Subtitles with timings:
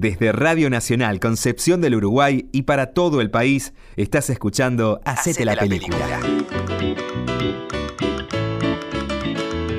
[0.00, 5.56] Desde Radio Nacional Concepción del Uruguay y para todo el país, estás escuchando Hacete, la,
[5.56, 6.20] película.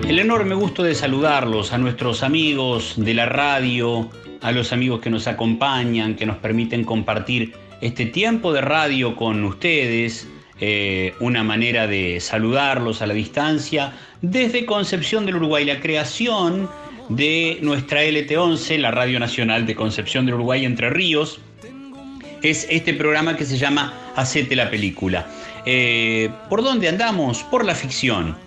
[0.05, 4.10] El enorme gusto de saludarlos a nuestros amigos de la radio,
[4.42, 9.42] a los amigos que nos acompañan, que nos permiten compartir este tiempo de radio con
[9.46, 10.28] ustedes,
[10.60, 16.68] eh, una manera de saludarlos a la distancia desde Concepción del Uruguay, la creación
[17.10, 21.39] de nuestra LT11, la Radio Nacional de Concepción del Uruguay Entre Ríos,
[22.44, 25.27] es este programa que se llama Hacete la película.
[25.66, 27.44] Eh, ¿Por dónde andamos?
[27.44, 28.38] Por la ficción,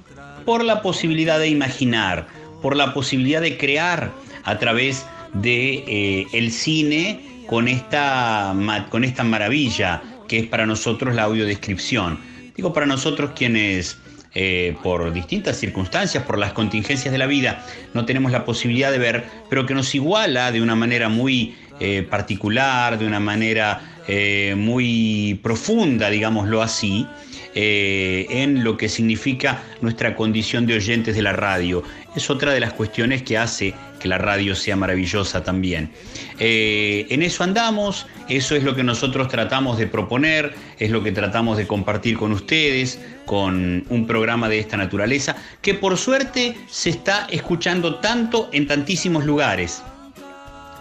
[0.45, 2.27] por la posibilidad de imaginar,
[2.62, 4.12] por la posibilidad de crear
[4.45, 5.05] a través
[5.35, 8.55] de eh, el cine con esta,
[8.91, 12.19] con esta maravilla que es para nosotros la audiodescripción.
[12.57, 13.99] Digo para nosotros quienes
[14.35, 18.99] eh, por distintas circunstancias, por las contingencias de la vida, no tenemos la posibilidad de
[18.99, 24.55] ver, pero que nos iguala de una manera muy eh, particular, de una manera eh,
[24.57, 27.07] muy profunda, digámoslo así,
[27.55, 31.83] en lo que significa nuestra condición de oyentes de la radio.
[32.17, 35.91] Es otra de las cuestiones que hace que la radio sea maravillosa también.
[36.39, 41.57] en eso andamos, eso es lo que nosotros tratamos de proponer, es lo que tratamos
[41.57, 47.27] de compartir con ustedes, con un programa de esta naturaleza, que por suerte se está
[47.30, 49.83] escuchando tanto en tantísimos lugares.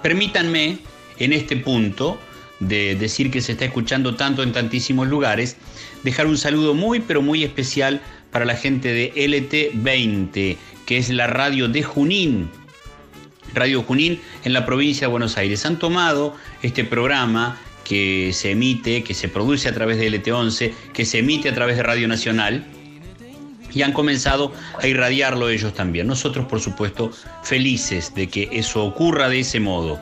[0.02, 0.80] Permítanme,
[1.20, 2.20] en este punto,
[2.60, 5.58] de decir que se está escuchando tanto en tantísimos lugares,
[6.04, 11.28] dejar un saludo muy pero muy especial para la gente de LT20, que es la
[11.28, 12.50] radio de Junín.
[13.54, 15.66] Radio Junín en la provincia de Buenos Aires.
[15.66, 21.06] Han tomado este programa que se emite, que se produce a través de LT11, que
[21.06, 22.66] se emite a través de Radio Nacional
[23.74, 26.08] y han comenzado a irradiarlo ellos también.
[26.08, 27.12] Nosotros, por supuesto,
[27.44, 30.00] felices de que eso ocurra de ese modo.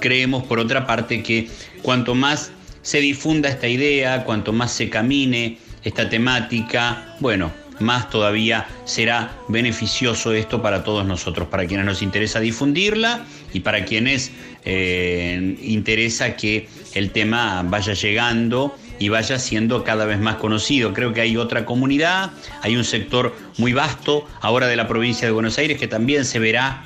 [0.00, 1.48] Creemos, por otra parte, que
[1.82, 8.66] cuanto más se difunda esta idea, cuanto más se camine esta temática, bueno, más todavía
[8.84, 14.32] será beneficioso esto para todos nosotros, para quienes nos interesa difundirla y para quienes
[14.64, 20.92] eh, interesa que el tema vaya llegando y vaya siendo cada vez más conocido.
[20.92, 22.30] Creo que hay otra comunidad,
[22.62, 26.38] hay un sector muy vasto ahora de la provincia de Buenos Aires que también se
[26.38, 26.84] verá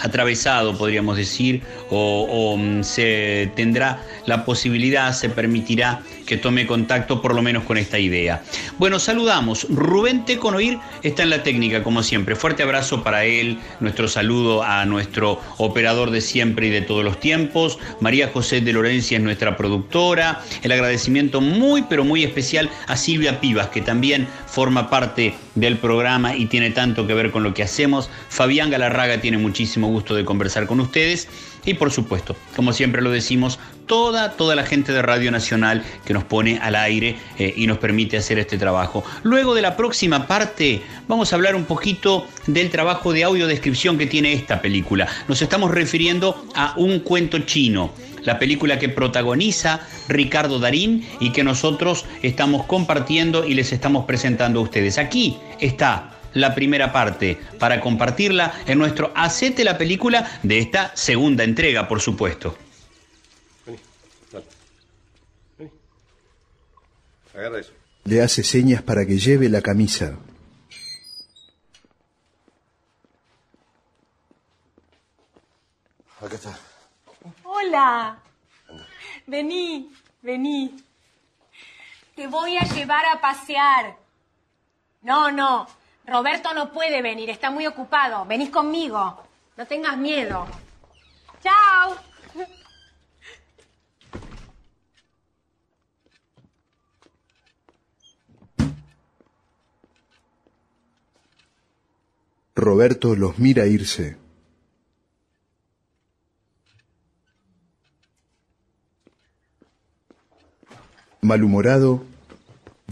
[0.00, 7.34] atravesado, podríamos decir, o, mm, se tendrá la posibilidad, se permitirá que tome contacto por
[7.34, 8.42] lo menos con esta idea.
[8.76, 9.66] Bueno, saludamos.
[9.70, 12.36] Rubén Teconoir está en la técnica, como siempre.
[12.36, 17.18] Fuerte abrazo para él, nuestro saludo a nuestro operador de siempre y de todos los
[17.18, 17.78] tiempos.
[18.00, 20.42] María José de Lorencia es nuestra productora.
[20.62, 26.36] El agradecimiento muy, pero muy especial a Silvia Pivas, que también forma parte del programa
[26.36, 28.10] y tiene tanto que ver con lo que hacemos.
[28.28, 31.26] Fabián Galarraga tiene muchísimo gusto de conversar con ustedes.
[31.68, 36.14] Y por supuesto, como siempre lo decimos, toda, toda la gente de Radio Nacional que
[36.14, 39.04] nos pone al aire eh, y nos permite hacer este trabajo.
[39.22, 44.06] Luego de la próxima parte vamos a hablar un poquito del trabajo de audiodescripción que
[44.06, 45.08] tiene esta película.
[45.28, 47.92] Nos estamos refiriendo a un cuento chino
[48.22, 54.60] la película que protagoniza Ricardo Darín y que nosotros estamos compartiendo y les estamos presentando
[54.60, 54.96] a ustedes.
[54.96, 61.44] Aquí está la primera parte para compartirla en nuestro Hacete la película de esta segunda
[61.44, 62.56] entrega, por supuesto.
[67.34, 67.72] Agarra eso.
[68.04, 70.18] Le hace señas para que lleve la camisa.
[76.20, 76.58] Acá está.
[77.44, 78.18] Hola.
[79.26, 80.74] Vení, vení.
[82.16, 83.96] Te voy a llevar a pasear.
[85.02, 85.68] No, no.
[86.08, 88.24] Roberto no puede venir, está muy ocupado.
[88.24, 89.22] Venís conmigo.
[89.56, 90.46] No tengas miedo.
[91.42, 91.96] Chao.
[102.54, 104.16] Roberto los mira irse.
[111.20, 112.02] Malhumorado,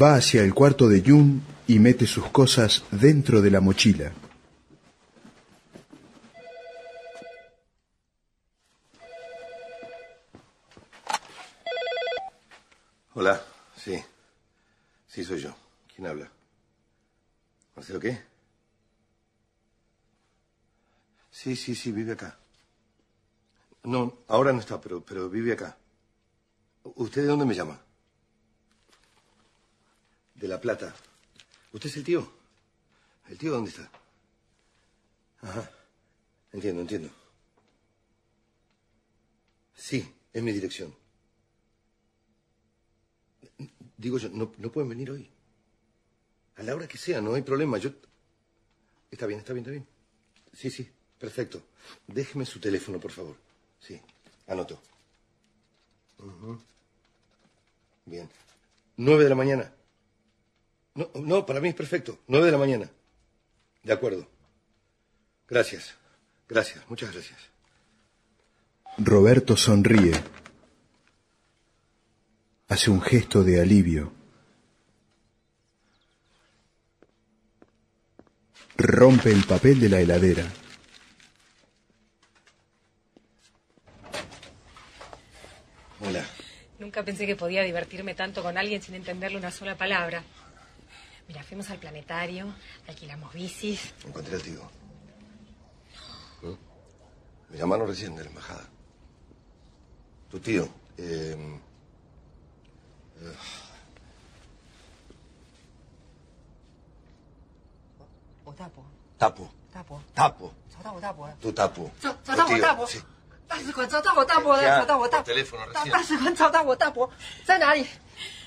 [0.00, 4.12] va hacia el cuarto de Jun y mete sus cosas dentro de la mochila.
[13.14, 13.42] Hola,
[13.76, 13.98] sí.
[15.08, 15.56] Sí, soy yo.
[15.94, 16.30] ¿Quién habla?
[17.74, 18.22] ¿Marcelo qué?
[21.30, 22.38] Sí, sí, sí, vive acá.
[23.84, 25.76] No, ahora no está, pero, pero vive acá.
[26.82, 27.80] ¿Usted de dónde me llama?
[30.34, 30.94] De La Plata.
[31.76, 32.26] ¿Usted es el tío?
[33.28, 33.90] ¿El tío dónde está?
[35.43, 35.70] Ajá.
[36.50, 37.11] Entiendo, entiendo.
[39.75, 40.96] Sí, es mi dirección.
[43.99, 45.31] Digo yo, no, no pueden venir hoy.
[46.56, 47.76] A la hora que sea, no hay problema.
[47.76, 47.90] Yo.
[49.11, 49.87] Está bien, está bien, está bien.
[50.55, 51.62] Sí, sí, perfecto.
[52.06, 53.37] Déjeme su teléfono, por favor.
[53.81, 54.00] Sí,
[54.46, 54.81] anoto.
[56.20, 56.58] Ujú.
[58.06, 58.31] Bien.
[58.96, 59.75] Nueve de la mañana.
[60.96, 62.19] No, no, para mí es perfecto.
[62.26, 62.90] Nueve de la mañana.
[63.82, 64.26] De acuerdo.
[65.48, 65.94] Gracias.
[66.48, 67.38] Gracias, muchas gracias.
[68.98, 70.12] Roberto sonríe.
[72.69, 74.12] Hace un gesto de alivio.
[78.76, 80.44] Rompe el papel de la heladera.
[86.00, 86.25] Hola.
[86.78, 90.22] Nunca pensé que podía divertirme tanto con alguien sin entenderle una sola palabra.
[91.27, 92.53] Mira, fuimos al planetario,
[92.88, 93.93] alquilamos bicis.
[94.05, 94.61] Encontré al tío.
[96.41, 96.53] ¿Mm?
[97.51, 98.65] Me llamaron recién de la embajada.
[100.29, 100.67] Tu tío.
[100.97, 101.35] eh,
[103.21, 103.35] eh,
[109.17, 110.01] Tapo.
[110.15, 110.51] Tapo.
[110.69, 111.89] 找到我大伯了， Tu tapo.
[112.01, 113.01] 找 Tu 找到我 tío, 大伯 sí.，
[113.47, 115.91] 大使馆找到我大伯了， Ya, 找到我大 por teléfono 大 recién.
[115.91, 117.09] 大使馆找到我大伯，
[117.45, 117.85] 在哪里？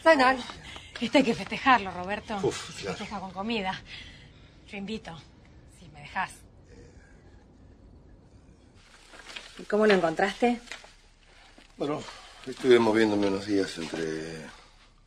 [0.03, 0.43] 在哪里？
[1.02, 2.38] Esto hay que festejarlo, Roberto.
[2.44, 2.98] Uf, Se claro.
[2.98, 3.82] festeja con comida.
[4.70, 5.18] Yo invito,
[5.80, 6.32] si me dejas.
[9.58, 10.60] ¿Y cómo lo encontraste?
[11.78, 12.04] Bueno,
[12.46, 14.38] estuve moviéndome unos días entre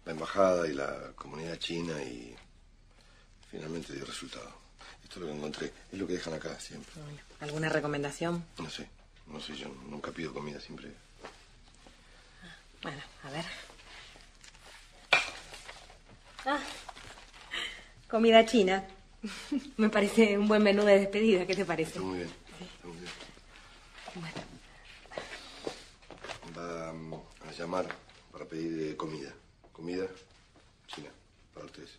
[0.04, 2.34] la embajada y la comunidad china y
[3.50, 4.50] finalmente dio resultado.
[5.04, 5.72] Esto es lo que encontré.
[5.92, 6.94] Es lo que dejan acá siempre.
[7.40, 8.44] ¿Alguna recomendación?
[8.58, 8.88] No sé.
[9.26, 10.90] No sé, yo nunca pido comida, siempre.
[12.82, 13.44] Bueno, a ver.
[16.44, 16.58] Ah,
[18.12, 18.84] comida china.
[19.78, 21.46] Me parece un buen menú de despedida.
[21.46, 21.92] ¿Qué te parece?
[21.92, 22.28] Está muy bien.
[22.60, 23.12] Está muy bien.
[26.58, 27.14] Va mm,
[27.48, 27.86] a llamar
[28.30, 29.32] para pedir eh, comida.
[29.72, 30.04] Comida
[30.86, 31.08] china
[31.54, 31.98] para ustedes.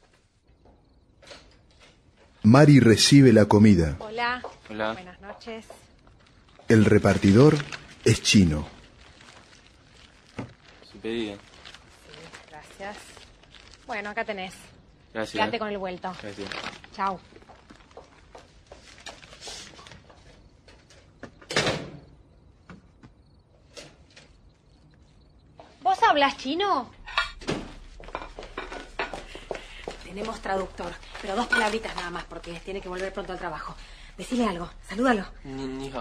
[2.43, 3.95] Mari recibe la comida.
[3.97, 4.43] Hola.
[4.69, 4.93] Hola.
[4.93, 5.65] Buenas noches.
[6.67, 7.55] El repartidor
[8.05, 8.67] es chino.
[10.91, 11.37] Su pedido.
[12.51, 12.97] Gracias.
[13.87, 14.53] Bueno, acá tenés.
[15.13, 15.39] Gracias.
[15.39, 16.11] Quédate con el vuelto.
[16.21, 16.49] Gracias.
[16.95, 17.19] Chao.
[25.81, 26.89] ¿Vos hablas chino?
[30.03, 33.75] Tenemos traductor, pero dos palabritas nada más porque tiene que volver pronto al trabajo.
[34.17, 35.25] Decile algo, salúdalo.
[35.43, 35.91] Ni, ni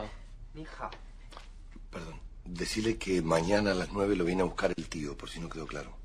[1.90, 2.20] Perdón.
[2.44, 5.48] Decirle que mañana a las nueve lo viene a buscar el tío, por si no
[5.48, 5.96] quedó claro.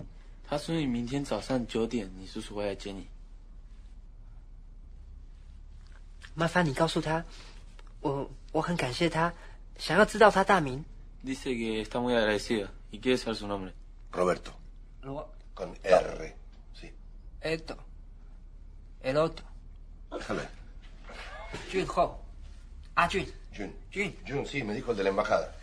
[0.50, 3.06] 他说你明天早上九点，你叔叔会来接你。
[6.34, 7.24] 麻烦你告诉他，
[8.00, 9.34] 我我很感谢他，
[9.78, 10.86] 想要知道他大名。
[11.24, 13.74] Dice que está muy agradecida y quiere saber su nombre.
[14.12, 14.54] Roberto.
[15.02, 16.36] 罗 Con R.
[16.74, 16.94] Sí.
[17.42, 17.78] Edo
[19.02, 19.44] El otro.
[21.70, 22.18] 俊浩，
[22.94, 23.74] 阿俊，Jun.
[23.92, 24.14] Jun.
[24.26, 25.54] Jun, sí, me dijo el de la embajada.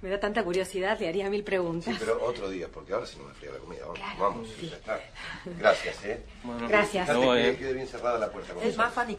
[0.00, 1.92] Me da tanta curiosidad, le haría mil preguntas.
[1.92, 3.80] Sí, pero otro día, porque ahora sí no me fría la comida.
[3.82, 4.68] Vamos, claro, vamos sí.
[4.68, 5.00] ya está.
[5.44, 6.22] Gracias, ¿eh?
[6.44, 7.08] Bueno, Gracias.
[7.08, 7.56] No, que eh.
[7.56, 8.54] quede bien cerrada la puerta.
[8.62, 9.16] Es más, Fanny,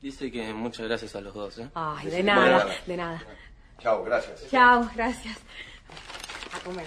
[0.00, 1.68] Dice que muchas gracias a los dos, ¿eh?
[1.74, 3.22] Ay, de nada, de nada.
[3.78, 4.50] Chao, gracias.
[4.50, 5.36] Chao, gracias.
[6.52, 6.86] A comer.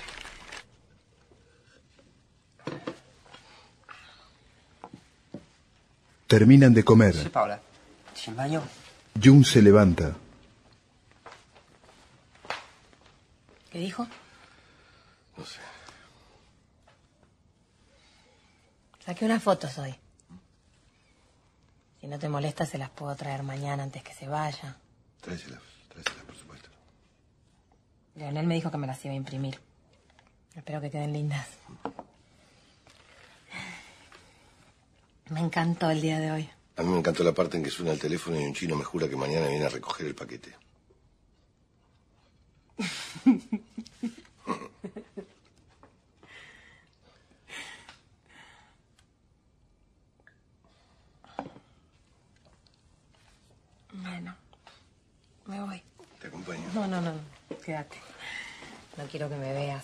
[6.28, 7.16] Terminan de comer.
[7.16, 7.60] Sí, Paula.
[9.22, 10.16] Jun se levanta.
[13.72, 14.08] ¿Qué dijo?
[15.38, 15.60] No sé.
[19.06, 19.96] Saqué unas fotos hoy.
[22.02, 24.78] Si no te molesta, se las puedo traer mañana antes que se vaya.
[25.22, 26.70] Tráeselas, tráeselas, por supuesto.
[28.16, 29.60] Leonel me dijo que me las iba a imprimir.
[30.56, 31.48] Espero que queden lindas.
[35.30, 36.50] Me encantó el día de hoy.
[36.78, 38.84] A mí me encantó la parte en que suena el teléfono y un chino me
[38.84, 40.56] jura que mañana viene a recoger el paquete.
[53.92, 54.36] Bueno,
[55.50, 55.82] me voy.
[56.22, 56.62] Te acompaño.
[56.74, 57.14] No, no, no,
[57.66, 57.98] quédate.
[58.98, 59.84] No quiero que me veas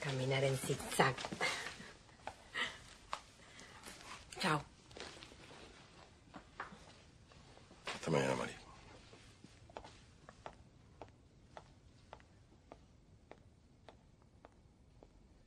[0.00, 1.14] caminar en zigzag.
[4.40, 4.62] Chao.
[7.94, 8.52] Hasta mañana, Mari.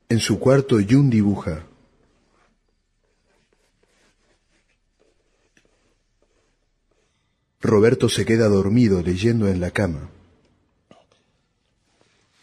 [0.07, 1.63] En su cuarto, Jun dibuja.
[7.61, 10.09] Roberto se queda dormido leyendo en la cama.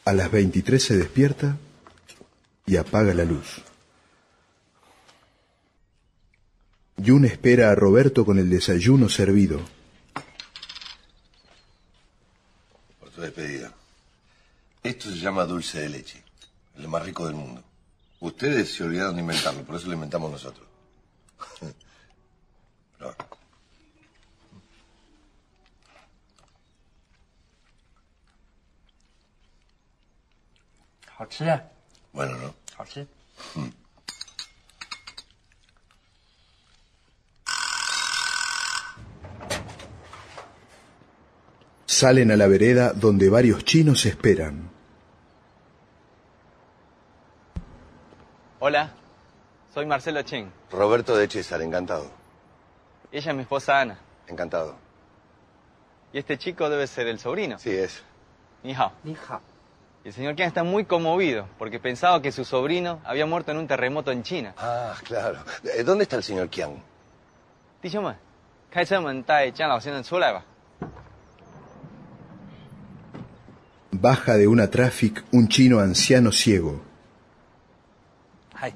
[0.04, 1.56] A las 23 se despierta
[2.66, 3.62] y apaga la luz.
[7.04, 9.60] Jun espera a Roberto con el desayuno servido.
[13.00, 13.72] Por tu despedida.
[14.82, 16.22] Esto se llama dulce de leche.
[16.76, 17.62] El más rico del mundo.
[18.20, 20.66] Ustedes se olvidaron de inventarlo, por eso lo inventamos nosotros.
[31.15, 31.61] 好吃啊，
[32.13, 32.53] bueno, ¿no?
[32.75, 33.07] 好吃。
[41.87, 44.69] Salen a la vereda donde varios chinos esperan.
[48.59, 48.91] Hola,
[49.73, 50.51] soy Marcelo Cheng.
[50.69, 52.11] Roberto de César, encantado.
[53.11, 53.99] Ella es mi esposa Ana.
[54.27, 54.75] Encantado.
[56.13, 57.57] Y este chico debe ser el sobrino.
[57.57, 58.03] Sí, es.
[58.63, 58.91] Ni hao.
[59.03, 59.41] 你好，
[60.04, 63.58] Y el señor Qian está muy conmovido porque pensaba que su sobrino había muerto en
[63.58, 64.54] un terremoto en China.
[64.58, 65.38] Ah, claro.
[65.62, 66.82] Eh, ¿Dónde está el señor Qian?
[73.92, 76.80] Baja de una traffic un chino anciano ciego.
[78.54, 78.70] Ah,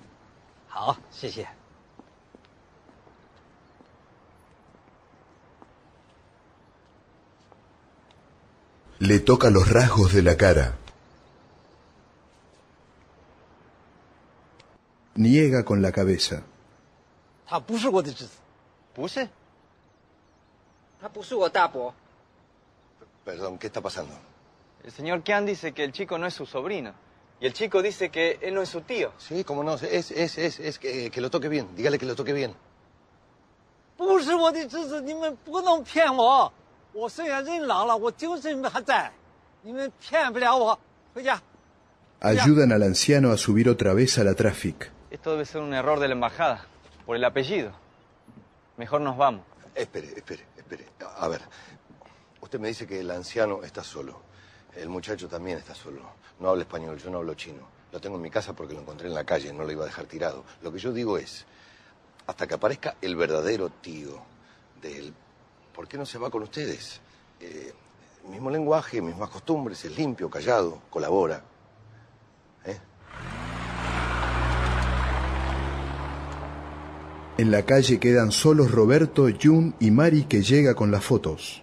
[8.99, 10.77] Le toca los rasgos de la cara.
[15.16, 16.42] Niega con la cabeza.
[17.46, 18.32] 他不是我的侄子，
[18.94, 19.28] 不是，
[21.02, 21.94] 他不是我大伯。
[23.26, 24.14] Perdón, ¿qué está pasando?
[24.84, 26.94] el señor Qian dice que el chico no es su sobrino.
[27.40, 29.14] Y el chico dice que él no es su tío.
[29.18, 29.76] Sí, cómo no.
[29.76, 31.76] Es, es, es, es que, que lo toque bien.
[31.76, 32.54] Dígale que lo toque bien.
[33.98, 36.52] 不是我的侄子，你们不能骗我。
[36.94, 39.12] 我虽然人老了，我精神还在，
[39.62, 40.80] 你们骗不了我。
[41.14, 41.42] 回家。
[42.20, 44.92] Ayudan al anciano a subir otra vez a la traffic.
[45.17, 46.67] Esto debe ser un error de la embajada,
[47.07, 47.73] por el apellido.
[48.77, 49.47] Mejor nos vamos.
[49.75, 50.85] Espere, espere, espere.
[51.17, 51.41] A ver,
[52.43, 54.21] usted me dice que el anciano está solo.
[54.77, 56.03] El muchacho también está solo.
[56.39, 57.67] No habla español, yo no hablo chino.
[57.93, 59.87] Lo tengo en mi casa porque lo encontré en la calle, no lo iba a
[59.87, 60.45] dejar tirado.
[60.61, 61.47] Lo que yo digo es,
[62.27, 64.21] hasta que aparezca el verdadero tío
[64.83, 65.15] de él,
[65.75, 67.01] ¿por qué no se va con ustedes?
[67.41, 67.73] Eh,
[68.29, 71.43] mismo lenguaje, mismas costumbres, es limpio, callado, colabora.
[77.39, 81.63] En la calle quedan solos Roberto, Jun y Mari que llega con las fotos.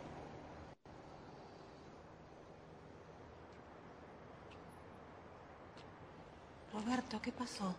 [6.72, 7.76] Roberto, ¿qué pasó?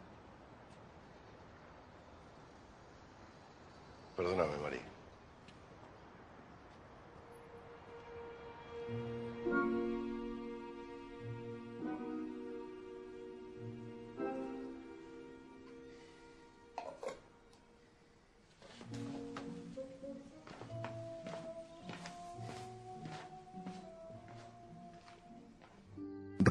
[4.16, 4.93] Perdóname, María.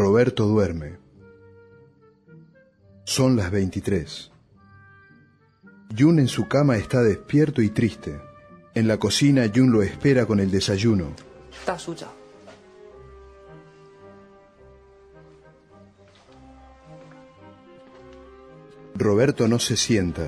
[0.04, 0.98] Roberto duerme.
[3.06, 4.32] Son las 23.
[5.98, 8.20] Jun en su cama está despierto y triste.
[8.76, 11.14] En la cocina Jun lo espera con el desayuno.
[18.96, 20.28] Roberto no se sienta.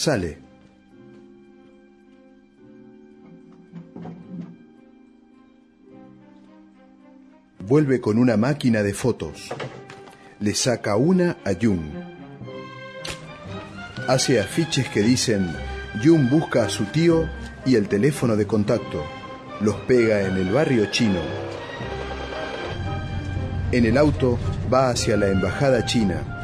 [0.00, 0.38] Sale.
[7.58, 9.50] Vuelve con una máquina de fotos.
[10.38, 11.82] Le saca una a Jung.
[14.08, 15.54] Hace afiches que dicen
[16.02, 17.28] Jung busca a su tío
[17.66, 19.04] y el teléfono de contacto.
[19.60, 21.20] Los pega en el barrio chino.
[23.70, 24.38] En el auto
[24.72, 26.39] va hacia la embajada china.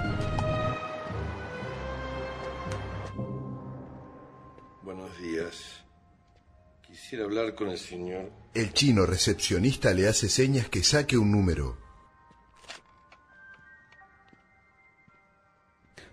[8.54, 11.78] El chino recepcionista le hace señas que saque un número.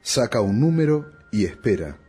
[0.02, 2.00] Saca un número y espera.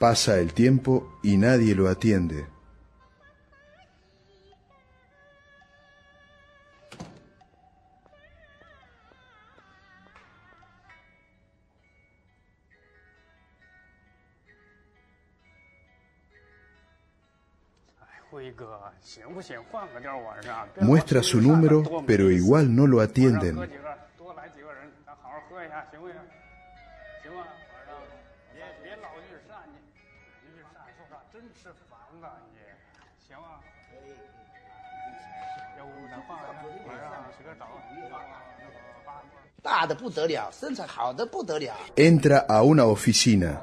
[0.00, 2.51] Pasa el tiempo y nadie lo atiende.
[20.80, 23.58] Muestra su número, pero igual no lo atienden.
[41.96, 43.60] Entra a una oficina.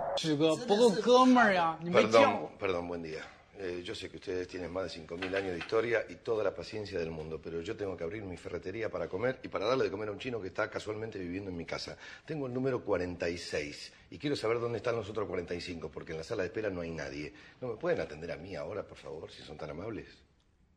[1.92, 3.22] Perdón, perdón, buen día.
[3.62, 6.56] Eh, yo sé que ustedes tienen más de 5.000 años de historia y toda la
[6.56, 9.84] paciencia del mundo, pero yo tengo que abrir mi ferretería para comer y para darle
[9.84, 11.98] de comer a un chino que está casualmente viviendo en mi casa.
[12.26, 16.24] Tengo el número 46 y quiero saber dónde están los otros 45, porque en la
[16.24, 17.34] sala de espera no hay nadie.
[17.60, 20.08] ¿No me pueden atender a mí ahora, por favor, si son tan amables?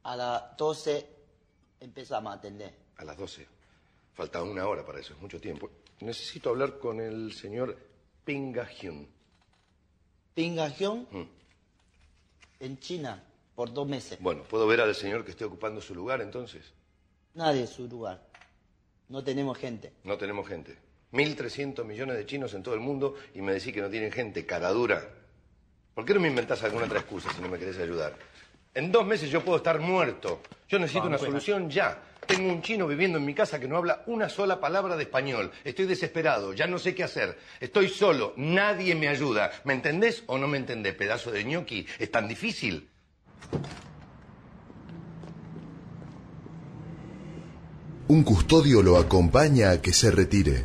[0.03, 1.07] A las 12
[1.79, 2.75] empezamos a atender.
[2.97, 3.47] A las 12.
[4.13, 5.71] Falta una hora para eso, es mucho tiempo.
[6.01, 7.79] Necesito hablar con el señor
[8.25, 9.07] Pinga Hyun.
[10.35, 11.07] Pinga Hyun
[12.63, 13.23] en China
[13.55, 14.19] por dos meses.
[14.21, 16.73] Bueno, ¿puedo ver al señor que esté ocupando su lugar entonces?
[17.35, 18.23] Nadie es su lugar.
[19.09, 19.93] No tenemos gente.
[20.05, 20.79] No tenemos gente.
[21.13, 24.47] 1.300 millones de chinos en todo el mundo y me decís que no tienen gente,
[24.47, 25.07] cara dura.
[25.95, 28.17] ¿Por qué no me inventás alguna otra excusa si no me querés ayudar?
[28.75, 30.41] En dos meses yo puedo estar muerto.
[30.69, 32.01] Yo necesito una solución ya.
[32.35, 35.51] Tengo un chino viviendo en mi casa que no habla una sola palabra de español.
[35.65, 37.39] Estoy desesperado, ya no sé qué hacer.
[37.61, 39.51] Estoy solo, nadie me ayuda.
[39.65, 41.87] ¿Me entendés o no me entendés, pedazo de ñoqui?
[41.99, 42.89] ¿Es tan difícil?
[48.09, 50.65] Un custodio lo acompaña a que se retire.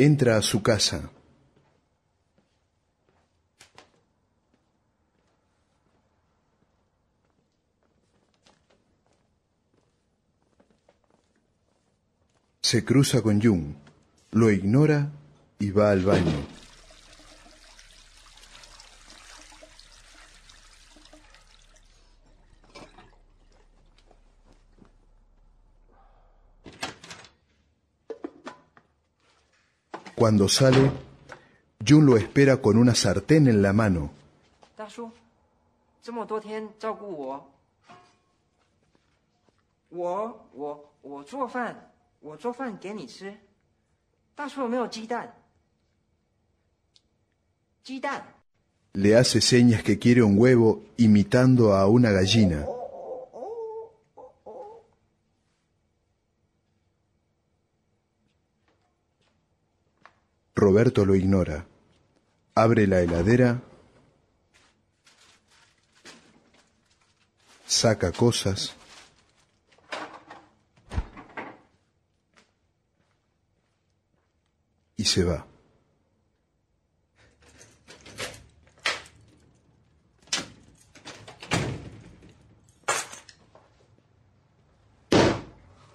[0.00, 1.10] Entra a su casa.
[12.60, 13.74] Se cruza con Jung,
[14.30, 15.10] lo ignora
[15.58, 16.57] y va al baño.
[30.18, 30.90] Cuando sale,
[31.86, 34.10] Jun lo espera con una sartén en la mano.
[48.94, 52.66] Le hace señas que quiere un huevo imitando a una gallina.
[60.58, 61.66] Roberto lo ignora.
[62.56, 63.62] Abre la heladera.
[67.64, 68.74] Saca cosas.
[74.96, 75.46] Y se va.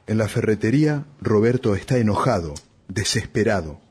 [0.08, 2.54] En la ferretería, Roberto está enojado,
[2.88, 3.82] desesperado.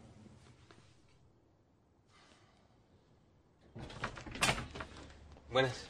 [5.52, 5.84] Buenas.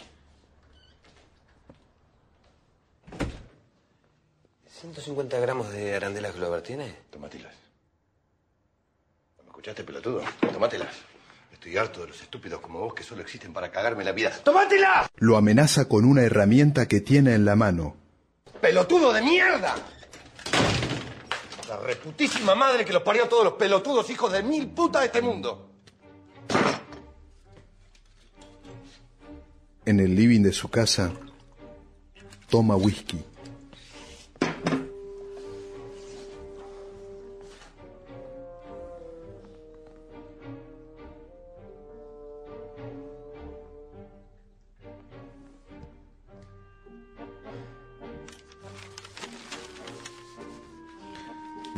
[5.02, 6.94] ¿150 gramos de arandelas Glover tiene?
[7.10, 7.52] Tomátelas.
[9.38, 10.22] ¿Me escuchaste, pelotudo?
[10.52, 10.94] Tomátelas.
[11.52, 14.30] Estoy harto de los estúpidos como vos que solo existen para cagarme la vida.
[14.44, 15.08] ¡Tomátelas!
[15.16, 17.96] Lo amenaza con una herramienta que tiene en la mano.
[18.60, 19.74] ¡Pelotudo de mierda!
[21.68, 25.06] La reputísima madre que los parió a todos los pelotudos hijos de mil putas de
[25.06, 25.70] este mundo.
[29.84, 31.10] En el living de su casa,
[32.48, 33.31] toma whisky.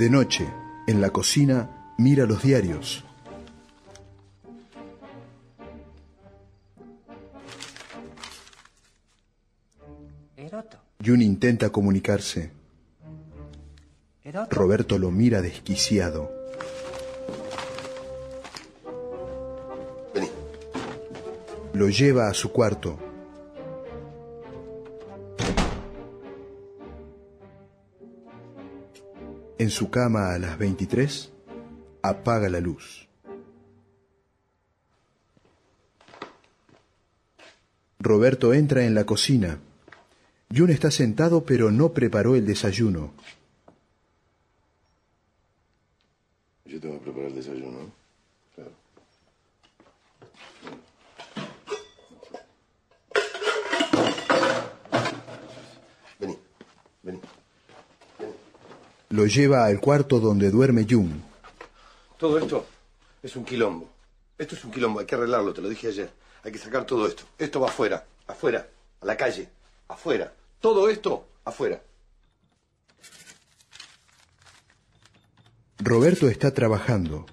[0.05, 0.47] De noche,
[0.87, 3.03] en la cocina, mira los diarios.
[10.37, 10.77] Eroto.
[11.03, 12.51] Jun intenta comunicarse.
[14.23, 14.55] Eroto.
[14.55, 16.31] Roberto lo mira desquiciado.
[20.13, 20.29] Vení.
[21.73, 23.14] Lo lleva a su cuarto.
[29.65, 31.33] En su cama a las 23,
[32.03, 33.09] apaga la luz.
[37.99, 39.59] Roberto entra en la cocina.
[40.55, 43.15] Jun está sentado pero no preparó el desayuno.
[46.67, 47.91] Yo tengo que preparar el desayuno.
[48.55, 48.71] Claro.
[56.19, 56.39] Vení,
[57.03, 57.21] vení.
[59.15, 61.23] Lo lleva al cuarto donde duerme Jun.
[62.19, 62.67] Todo esto
[63.23, 63.89] es un quilombo.
[64.37, 66.11] Esto es un quilombo, hay que arreglarlo, te lo dije ayer.
[66.43, 67.23] Hay que sacar todo esto.
[67.39, 68.67] Esto va afuera, afuera,
[69.01, 69.49] a la calle,
[69.87, 70.33] afuera.
[70.61, 71.81] Todo esto afuera.
[75.79, 77.25] Roberto está trabajando.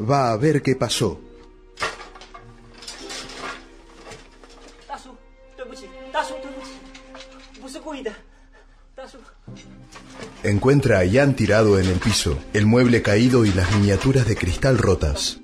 [0.00, 1.20] Va a ver qué pasó.
[10.52, 14.78] encuentra a Jan tirado en el piso, el mueble caído y las miniaturas de cristal
[14.78, 15.40] rotas.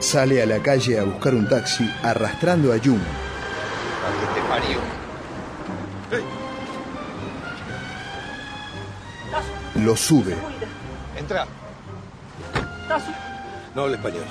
[0.00, 3.00] Sale a la calle a buscar un taxi arrastrando a Yun.
[4.34, 4.78] te parió?
[9.84, 10.34] Lo sube.
[11.16, 11.46] Entra.
[13.74, 14.24] No habla español.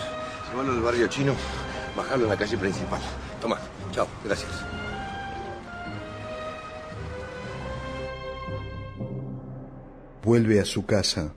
[0.50, 1.34] Se van al barrio chino,
[1.96, 3.00] bajarlo en la calle principal.
[3.98, 4.52] Chao, gracias.
[10.24, 11.34] Vuelve a su casa.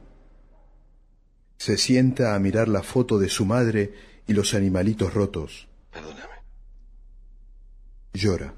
[1.57, 3.94] Se sienta a mirar la foto de su madre
[4.27, 5.68] y los animalitos rotos.
[5.90, 6.35] Perdóname.
[8.12, 8.55] Llora.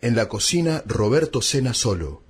[0.00, 2.23] En la cocina, Roberto cena solo.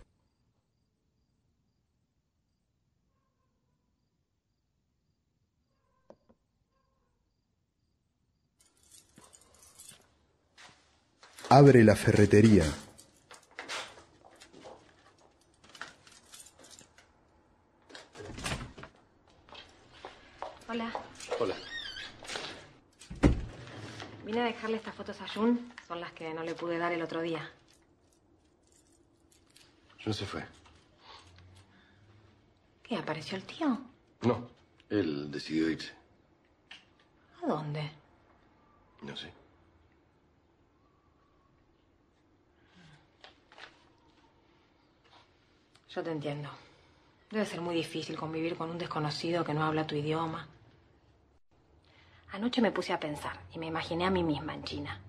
[11.57, 12.65] Abre la ferretería.
[20.69, 20.93] Hola.
[21.39, 21.55] Hola.
[24.25, 25.73] Vine a dejarle estas fotos a Jun.
[25.87, 27.49] Son las que no le pude dar el otro día.
[30.01, 30.45] Yo se fue.
[32.83, 32.97] ¿Qué?
[32.97, 33.79] ¿Apareció el tío?
[34.23, 34.51] No,
[34.91, 35.93] él decidió irse.
[37.45, 37.93] ¿A dónde?
[39.03, 39.44] No sé.
[45.95, 46.49] Yo te entiendo.
[47.31, 50.49] Debe ser muy difícil convivir con un desconocido que no habla tu idioma.
[52.33, 55.01] Anoche me puse a pensar y me imaginé a mí misma en China.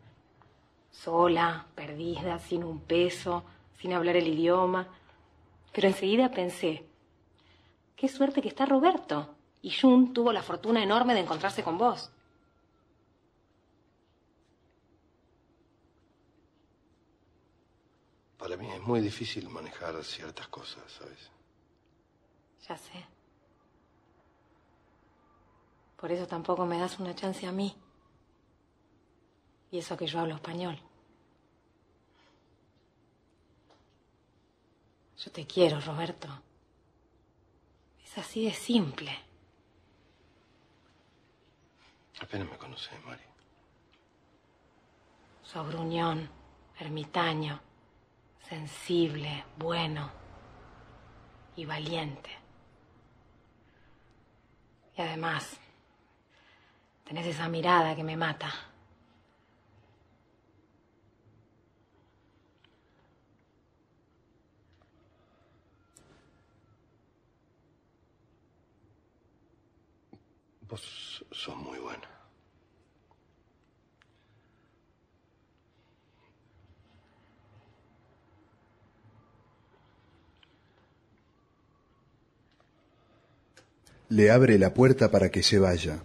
[0.92, 3.44] Sola, perdida, sin un peso,
[3.80, 4.88] sin hablar el idioma.
[5.74, 6.86] Pero enseguida pensé,
[7.96, 9.36] qué suerte que está Roberto.
[9.64, 12.12] Y Jun tuvo la fortuna enorme de encontrarse con vos.
[18.46, 21.32] Para mí es muy difícil manejar ciertas cosas, ¿sabes?
[22.68, 23.04] Ya sé.
[25.98, 27.76] Por eso tampoco me das una chance a mí.
[29.72, 30.80] Y eso que yo hablo español.
[35.18, 36.28] Yo te quiero, Roberto.
[38.04, 39.12] Es así de simple.
[42.22, 43.24] Apenas me conoces, Mari.
[45.42, 46.30] Sos gruñón,
[46.78, 47.60] ermitaño,
[48.50, 50.12] sensible, bueno
[51.56, 52.30] y valiente.
[54.98, 55.60] Y además,
[57.04, 58.52] tenés esa mirada que me mata.
[70.68, 72.15] Vos sos muy buena.
[84.10, 86.00] Le abre la puerta para que se vaya.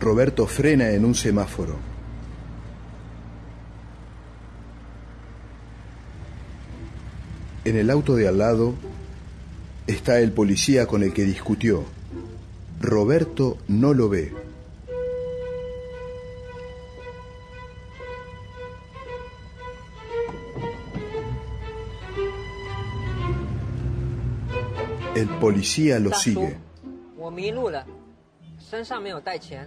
[0.00, 1.76] Roberto frena en un semáforo.
[7.64, 8.74] En el auto de al lado
[9.86, 11.84] está el policía con el que discutió.
[12.80, 14.32] Roberto no lo ve.
[25.22, 26.58] El policía lo sigue.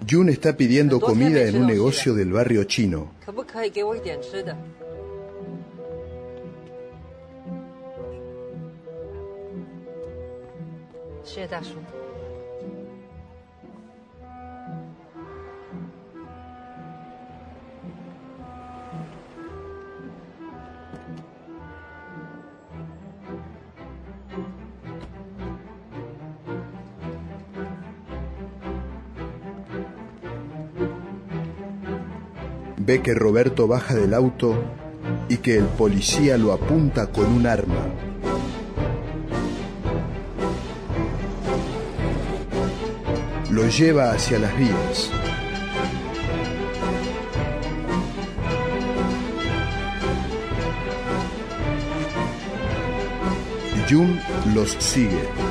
[0.09, 3.11] Jun está pidiendo comida en un negocio del barrio chino.
[32.85, 34.53] Ve que Roberto baja del auto
[35.27, 37.73] y que el policía lo apunta con un arma.
[43.49, 45.09] Lo lleva hacia las vías.
[53.89, 54.19] Jun
[54.53, 55.44] los sigue.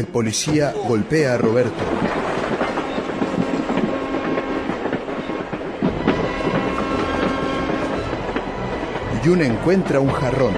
[0.00, 1.84] El policía golpea a Roberto.
[9.22, 10.54] Jun encuentra un jarrón.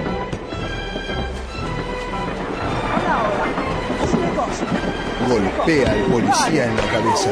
[5.27, 7.29] Golpea al policía en la cabeza.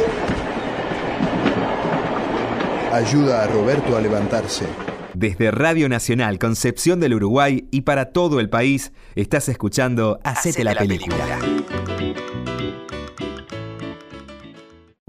[2.91, 4.65] Ayuda a Roberto a levantarse.
[5.13, 10.75] Desde Radio Nacional Concepción del Uruguay y para todo el país, estás escuchando Hacete, la,
[10.75, 11.39] película.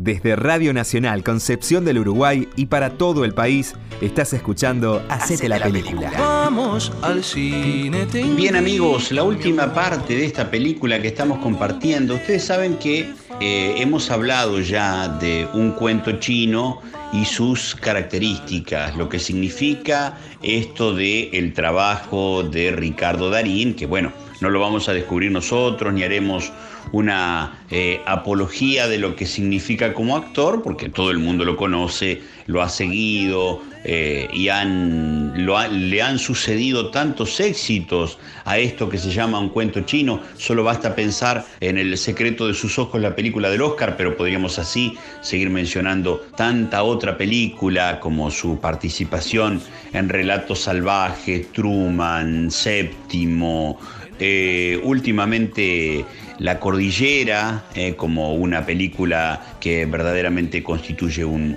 [0.03, 5.61] Desde Radio Nacional Concepción del Uruguay y para todo el país, estás escuchando Hacete, la,
[5.61, 6.11] película.
[6.19, 8.07] Vamos al cine.
[8.35, 13.75] Bien amigos, la última parte de esta película que estamos compartiendo, ustedes saben que eh,
[13.79, 21.31] hemos hablado ya de un cuento chino y sus características, lo que significa esto de
[21.33, 26.51] el trabajo de Ricardo Darín, que bueno, no lo vamos a descubrir nosotros ni haremos
[26.93, 32.21] una eh, apología de lo que significa como actor, porque todo el mundo lo conoce,
[32.47, 39.41] lo ha seguido eh, y le han sucedido tantos éxitos a esto que se llama
[39.41, 40.21] un cuento chino.
[40.37, 44.59] Solo basta pensar en El secreto de sus ojos, la película del Oscar, pero podríamos
[44.59, 49.61] así seguir mencionando tanta otra película como su participación
[49.93, 53.79] en Relatos Salvajes, Truman, Séptimo.
[54.25, 56.05] Eh, últimamente
[56.39, 61.57] La Cordillera, eh, como una película que verdaderamente constituye un,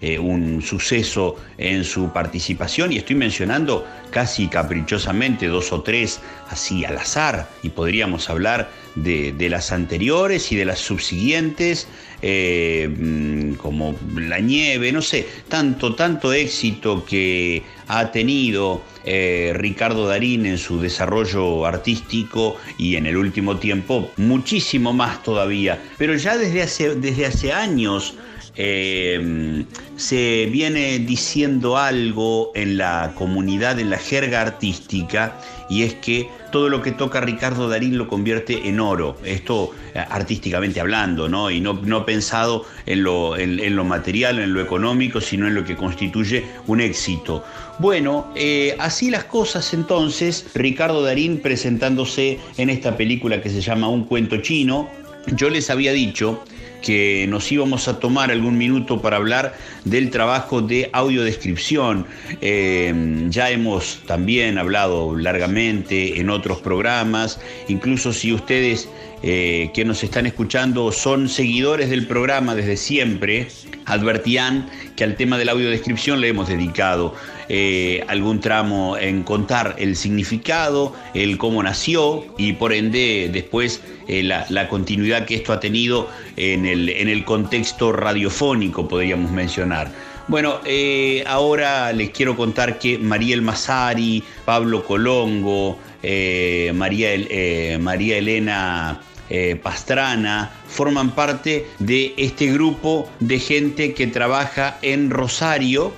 [0.00, 6.84] eh, un suceso en su participación, y estoy mencionando casi caprichosamente dos o tres así
[6.84, 11.88] al azar, y podríamos hablar de, de las anteriores y de las subsiguientes,
[12.28, 20.08] eh, mm, como La Nieve, no sé, tanto, tanto éxito que ha tenido eh, Ricardo
[20.08, 25.80] Darín en su desarrollo artístico y en el último tiempo muchísimo más todavía.
[25.98, 28.14] Pero ya desde hace, desde hace años
[28.56, 36.28] eh, se viene diciendo algo en la comunidad, en la jerga artística, y es que
[36.52, 39.16] todo lo que toca Ricardo Darín lo convierte en oro.
[39.24, 41.50] Esto eh, artísticamente hablando, ¿no?
[41.50, 45.64] Y no, no pensado en lo, en- lo material, en lo económico, sino en lo
[45.64, 47.44] que constituye un éxito.
[47.78, 53.88] Bueno, eh, así las cosas entonces, Ricardo Darín presentándose en esta película que se llama
[53.88, 54.88] Un cuento chino,
[55.34, 56.44] yo les había dicho
[56.86, 62.06] que nos íbamos a tomar algún minuto para hablar del trabajo de audiodescripción.
[62.40, 68.88] Eh, ya hemos también hablado largamente en otros programas, incluso si ustedes
[69.22, 73.48] eh, que nos están escuchando son seguidores del programa desde siempre,
[73.86, 77.14] advertían que al tema de la audiodescripción le hemos dedicado
[77.48, 84.22] eh, algún tramo en contar el significado, el cómo nació y por ende después eh,
[84.22, 89.90] la, continuidad que esto ha tenido en el, en el contexto radiofónico, podríamos mencionar.
[90.28, 90.60] Bueno,
[91.26, 99.56] ahora les quiero contar que Mariel Masari, Pablo Colongo, eh, María, eh, María Elena eh,
[99.60, 105.92] Pastrana forman parte de este grupo de gente que trabaja en Rosario,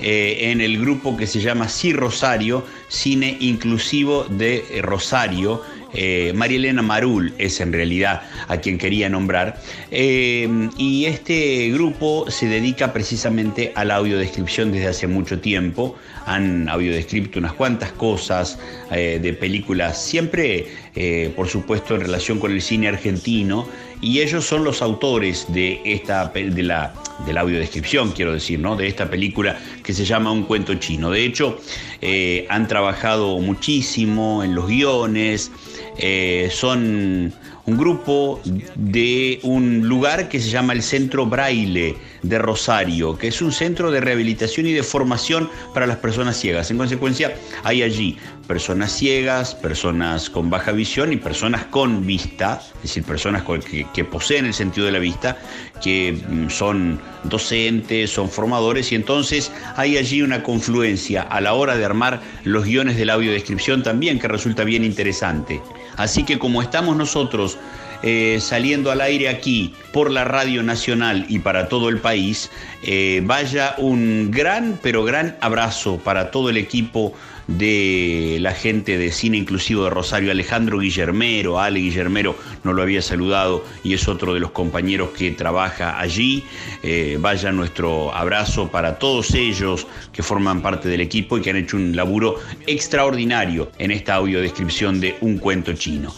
[0.00, 5.62] en el grupo que se llama Sí Rosario, Cine Inclusivo de Rosario,
[5.94, 9.60] Eh, María Elena Marul es en realidad a quien quería nombrar.
[9.90, 15.96] Eh, y este grupo se dedica precisamente a la audiodescripción desde hace mucho tiempo.
[16.26, 18.58] Han audiodescrito unas cuantas cosas
[18.90, 20.66] eh, de películas, siempre,
[21.36, 23.66] por supuesto, en relación con el cine argentino.
[24.04, 26.92] Y ellos son los autores de esta de la,
[27.24, 28.76] de la audiodescripción, quiero decir, ¿no?
[28.76, 31.10] de esta película que se llama Un cuento chino.
[31.10, 31.58] De hecho,
[32.50, 35.50] han trabajado muchísimo en los guiones,
[35.96, 37.32] eh, son
[37.64, 38.42] un grupo
[38.74, 43.90] de un lugar que se llama el Centro Braille de Rosario, que es un centro
[43.90, 46.70] de rehabilitación y de formación para las personas ciegas.
[46.70, 52.82] En consecuencia, hay allí personas ciegas, personas con baja visión y personas con vista, es
[52.82, 55.38] decir, personas que, que poseen el sentido de la vista,
[55.82, 61.76] que mm, son docentes, son formadores, y entonces hay allí una confluencia a la hora
[61.76, 65.60] de armar los guiones de la audiodescripción también, que resulta bien interesante.
[65.96, 67.58] Así que como estamos nosotros
[68.06, 72.50] eh, saliendo al aire aquí por la Radio Nacional y para todo el país,
[72.82, 77.14] eh, vaya un gran, pero gran abrazo para todo el equipo
[77.46, 83.00] de la gente de Cine Inclusivo de Rosario, Alejandro Guillermero, Ale Guillermero no lo había
[83.00, 86.44] saludado y es otro de los compañeros que trabaja allí.
[86.82, 91.56] Eh, vaya nuestro abrazo para todos ellos que forman parte del equipo y que han
[91.56, 96.12] hecho un laburo extraordinario en esta audiodescripción de Un cuento chino.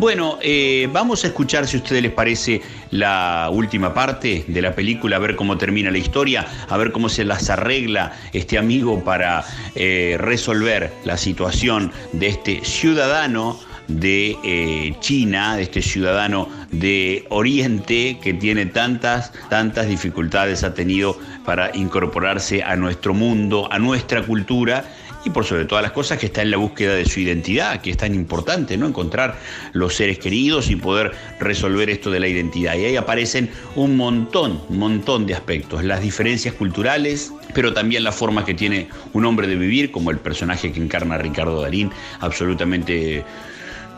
[0.00, 4.74] Bueno, eh, vamos a escuchar, si a ustedes les parece, la última parte de la
[4.74, 9.04] película, a ver cómo termina la historia, a ver cómo se las arregla este amigo
[9.04, 17.26] para eh, resolver la situación de este ciudadano de eh, China, de este ciudadano de
[17.28, 24.22] Oriente que tiene tantas, tantas dificultades ha tenido para incorporarse a nuestro mundo, a nuestra
[24.22, 24.82] cultura
[25.24, 27.90] y por sobre todas las cosas que está en la búsqueda de su identidad, que
[27.90, 28.86] es tan importante, ¿no?
[28.86, 29.36] Encontrar
[29.72, 32.76] los seres queridos y poder resolver esto de la identidad.
[32.76, 38.12] Y ahí aparecen un montón, un montón de aspectos, las diferencias culturales, pero también la
[38.12, 43.24] forma que tiene un hombre de vivir, como el personaje que encarna Ricardo Darín, absolutamente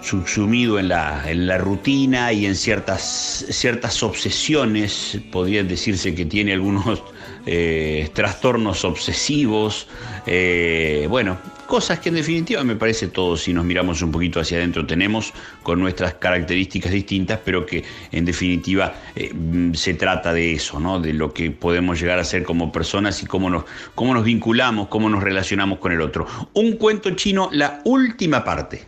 [0.02, 6.52] subsumido en la, en la rutina y en ciertas, ciertas obsesiones, podría decirse que tiene
[6.54, 7.02] algunos
[7.46, 9.88] eh, trastornos obsesivos,
[10.26, 14.58] eh, bueno, cosas que en definitiva me parece todos, si nos miramos un poquito hacia
[14.58, 20.52] adentro, tenemos con nuestras características distintas, pero que en definitiva eh, mm, se trata de
[20.52, 21.00] eso, ¿no?
[21.00, 24.88] de lo que podemos llegar a ser como personas y cómo nos, cómo nos vinculamos,
[24.88, 26.26] cómo nos relacionamos con el otro.
[26.54, 28.82] Un cuento chino, la última parte.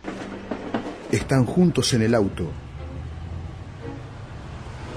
[1.11, 2.64] Están juntos en el auto.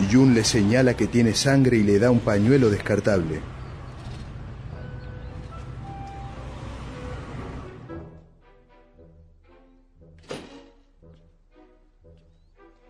[0.06, 3.40] Yun le señala que tiene sangre y le da un pañuelo descartable.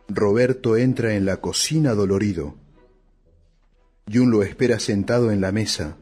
[0.09, 2.55] Roberto entra en la cocina dolorido.
[4.07, 5.97] Yun lo espera sentado en la mesa.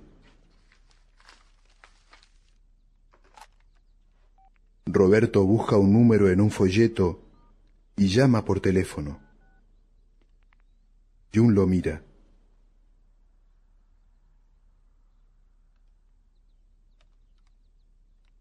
[4.86, 7.20] Roberto busca un número en un folleto
[7.96, 9.25] y llama por teléfono.
[11.36, 12.02] Jun lo mira.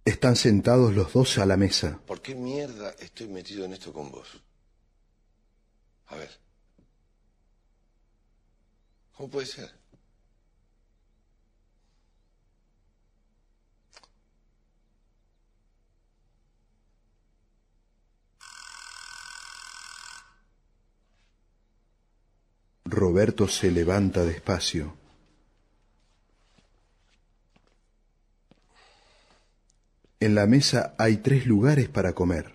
[0.06, 2.00] Están sentados los dos a la mesa.
[2.06, 4.42] ¿Por qué mierda estoy metido en esto con vos?
[6.08, 6.30] A ver.
[9.18, 9.74] ¿Cómo puede ser?
[22.86, 24.96] Roberto se levanta despacio.
[30.20, 32.55] En la mesa hay tres lugares para comer.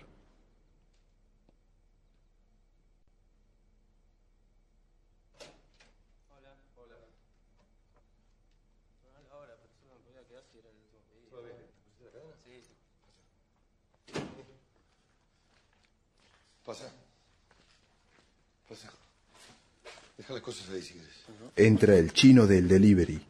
[20.33, 21.13] Las cosas ahí si quieres.
[21.55, 23.25] Entra el chino del delivery.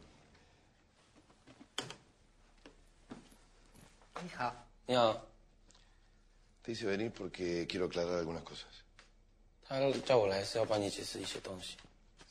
[6.62, 8.68] Te hice venir porque quiero aclarar algunas cosas.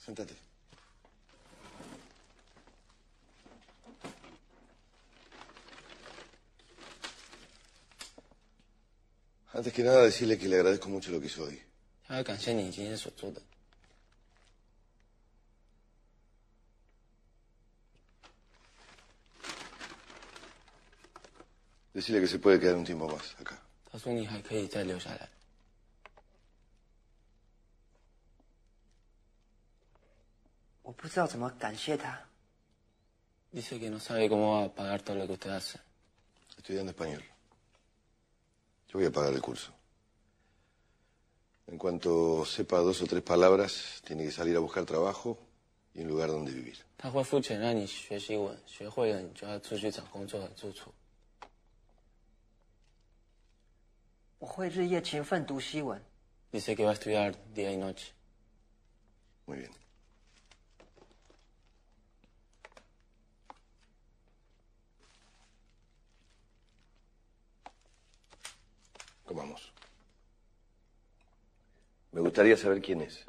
[0.05, 0.33] Sentate.
[9.53, 11.61] Antes que nada, decirle que le agradezco mucho lo que hizo hoy.
[21.93, 23.61] Decirle que se puede quedar un tiempo más acá.
[33.51, 35.77] Dice que no sabe cómo va a pagar todo lo que usted hace.
[36.57, 37.21] Estudiando español.
[38.87, 39.73] Yo voy a pagar el curso.
[41.67, 45.37] En cuanto sepa dos o tres palabras, tiene que salir a buscar trabajo
[45.93, 46.77] y un lugar donde vivir.
[46.97, 50.93] 他会付钱让你学习文，学会了你就要出去找工作和住处。
[54.40, 56.00] 我会日夜勤奋读西文。
[56.52, 58.12] Dice que va a estudiar día y noche.
[59.46, 59.70] Muy bien.
[69.24, 69.72] Comamos.
[72.12, 73.24] Me gustaría saber quién es.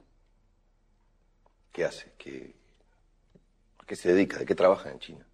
[1.73, 2.11] ¿Qué hace?
[2.17, 2.53] ¿Qué,
[3.79, 4.37] ¿A qué se dedica?
[4.37, 5.25] ¿De qué trabaja en China?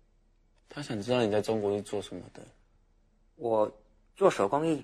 [0.74, 2.44] 他想知道你在中国是做什么的。
[3.36, 3.72] 我
[4.16, 4.84] 做手工艺，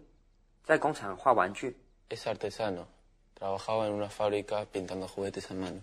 [0.65, 1.77] 在工厂画玩具。
[2.09, 2.87] Es artesano.
[3.35, 5.81] Trabajaba en una fábrica pintando juguetes a mano.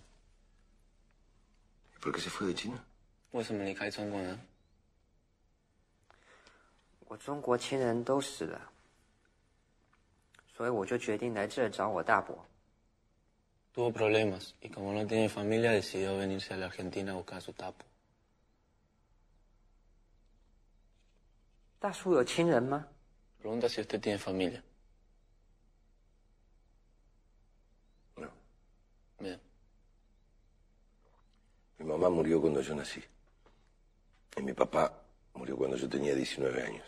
[1.99, 2.84] ¿Por qué se fue de China?
[3.32, 4.39] 为什么离开中国呢？
[7.07, 8.71] 我中国亲人都死了，
[10.55, 12.45] 所以我就决定来这儿找我大伯。
[13.75, 17.53] Tuvo problemas y como no tiene familia decidió venirse a la Argentina a buscar a su
[17.53, 17.86] tapo.
[21.79, 22.88] 大叔有亲人吗
[23.41, 24.61] ？Pregunta si usted tiene familia.
[31.82, 33.03] Mi mamá murió cuando yo nací.
[34.38, 34.93] Y mi papá
[35.34, 36.86] murió cuando yo tenía 19 años.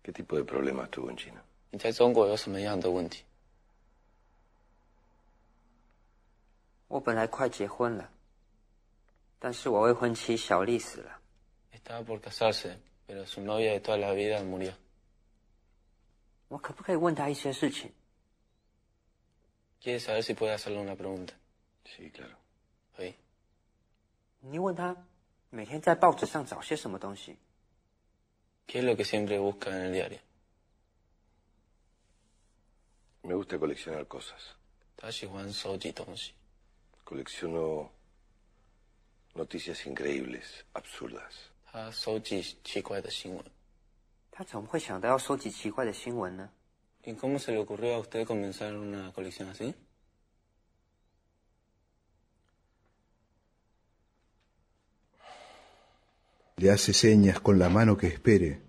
[0.00, 1.42] ¿Qué tipo de problemas tuvo en China?
[11.72, 12.78] Estaba por casarse,
[13.08, 14.72] pero su novia de toda la vida murió.
[16.47, 17.91] 我可不可以问他一些事情？
[19.81, 21.33] ¿Quiere saber si puede hacerle una pregunta?
[21.85, 22.35] Sí, claro.
[22.95, 23.13] 可以。
[24.39, 24.95] 你问他
[25.49, 27.37] 每天在报纸上找些什么东西？
[28.67, 30.19] ¿Qué es lo que siempre busca en el diario?
[33.23, 34.53] Me gusta coleccionar cosas.
[34.95, 36.33] 他喜欢收集东西，
[37.05, 37.89] Colecciono
[39.33, 41.33] noticias increíbles, absurdas.
[41.65, 43.43] 他收集奇怪的新闻。
[44.37, 46.49] 他怎么会想到要收集奇怪的新闻呢？
[47.05, 49.73] ¿Y cómo se le ocurrió a usted comenzar una colección así?
[56.57, 58.61] Le hace señas con la mano que espere.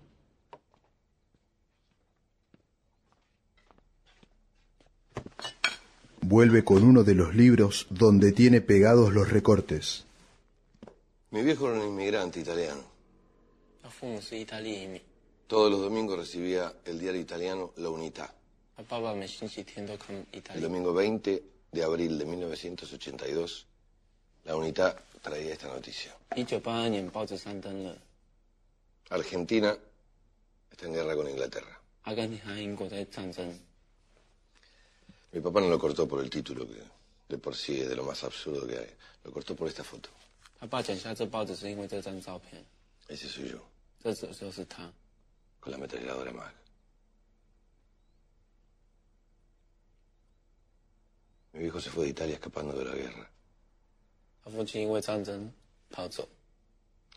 [6.21, 10.05] Vuelve con uno de los libros donde tiene pegados los recortes.
[11.29, 12.81] Mi viejo era un inmigrante italiano.
[13.81, 14.99] 他父母是意大利移民，
[15.50, 18.32] Todos los domingos recibía el diario italiano La Unità.
[20.54, 21.42] El domingo 20
[21.72, 23.66] de abril de 1982,
[24.44, 26.16] La Unità traía esta noticia.
[29.10, 29.76] Argentina
[30.70, 31.80] está en guerra con Inglaterra.
[35.32, 36.80] Mi papá no lo cortó por el título, que
[37.28, 38.94] de por sí es de lo más absurdo que hay.
[39.24, 40.10] Lo cortó por esta foto.
[43.08, 43.64] Ese soy yo
[45.60, 46.54] con la ametralladora Mac.
[51.52, 53.30] Mi viejo se fue de Italia escapando de la guerra.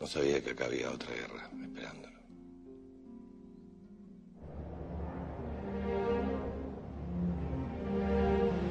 [0.00, 2.14] No sabía que acá había otra guerra esperándolo.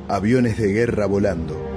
[0.10, 1.73] Aviones de guerra volando.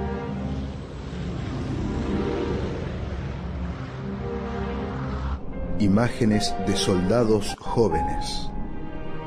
[5.79, 8.49] Imágenes de soldados jóvenes.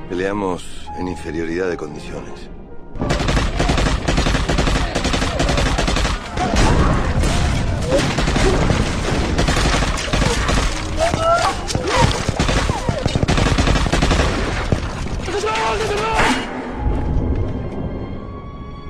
[0.09, 2.51] Peleamos en inferioridad de condiciones.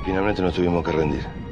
[0.06, 1.49] Finalmente nos tuvimos que rendir.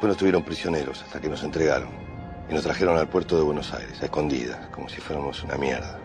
[0.00, 1.90] Después nos tuvieron prisioneros hasta que nos entregaron
[2.48, 6.00] y nos trajeron al puerto de Buenos Aires, a escondidas, como si fuéramos una mierda.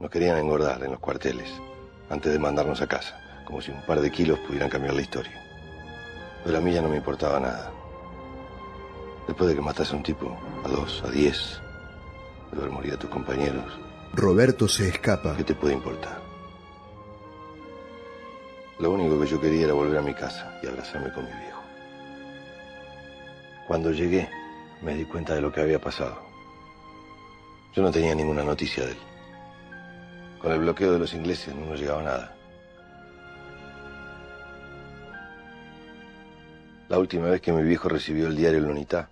[0.00, 1.52] Nos querían engordar en los cuarteles
[2.08, 5.44] antes de mandarnos a casa, como si un par de kilos pudieran cambiar la historia.
[6.42, 7.70] Pero a mí ya no me importaba nada.
[9.26, 10.34] Después de que matase a un tipo,
[10.64, 11.60] a dos, a diez,
[12.50, 13.78] de ver morir a tus compañeros,
[14.14, 15.36] Roberto se escapa.
[15.36, 16.21] ¿qué te puede importar?
[18.82, 21.62] Lo único que yo quería era volver a mi casa y abrazarme con mi viejo.
[23.68, 24.28] Cuando llegué,
[24.82, 26.18] me di cuenta de lo que había pasado.
[27.76, 28.98] Yo no tenía ninguna noticia de él.
[30.40, 32.34] Con el bloqueo de los ingleses no nos llegaba nada.
[36.88, 39.08] La última vez que mi viejo recibió el diario Lunita,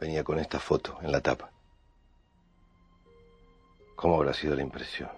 [0.00, 1.52] venía con esta foto en la tapa.
[3.94, 5.10] ¿Cómo habrá sido la impresión?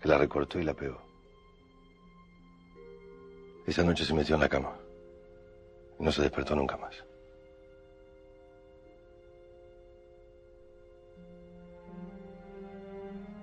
[0.00, 1.11] Que la recortó y la pegó.
[3.66, 4.76] Esa noche se metió en la cama
[5.98, 7.04] y no se despertó nunca más.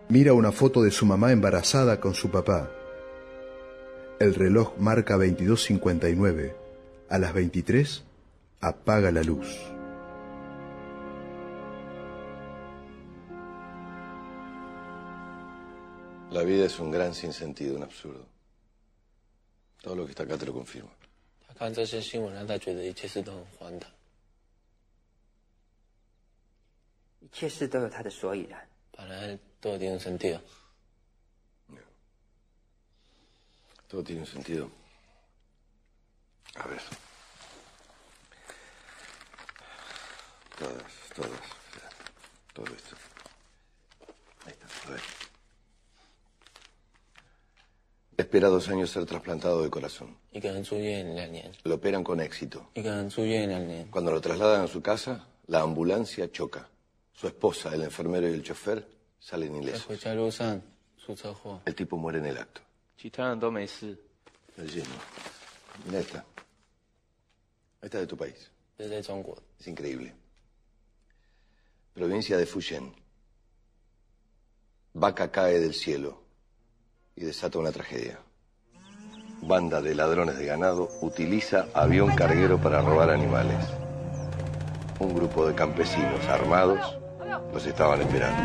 [0.09, 2.72] Mira una foto de su mamá embarazada con su papá.
[4.20, 6.55] El reloj marca 22.59.
[7.09, 8.03] A las 23
[8.59, 9.55] apaga la luz.
[16.32, 18.38] La vida es un gran sinsentido, un absurdo.
[19.82, 20.90] Todo lo que está acá te lo confirma.
[21.46, 23.90] 他看这些新闻，让他觉得一切事都很荒唐。
[27.20, 28.66] 一切事都有它的所以然。
[28.92, 30.40] Para él todo tiene un sentido.
[33.88, 34.70] Todo tiene un sentido.
[36.55, 36.80] A ver.
[48.30, 50.15] espera dos años ser trasplantado de corazón.
[51.63, 52.69] Lo operan con éxito.
[53.89, 56.69] Cuando lo trasladan a su casa, la ambulancia choca.
[57.11, 58.88] Su esposa, el enfermero y el chofer
[59.19, 59.88] salen ilesos.
[61.65, 62.61] El tipo muere en el acto.
[64.57, 64.95] El lleno.
[65.88, 66.23] Mira esta.
[67.82, 68.51] Esta es de tu país.
[69.59, 70.13] Es increíble.
[71.95, 72.93] Provincia de Fujian.
[74.93, 76.28] Vaca cae del cielo
[77.20, 78.17] y desata una tragedia.
[79.41, 83.57] Banda de ladrones de ganado utiliza avión carguero para robar animales.
[84.99, 86.97] Un grupo de campesinos armados
[87.53, 88.41] los estaban esperando.